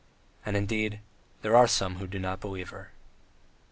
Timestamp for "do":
2.07-2.17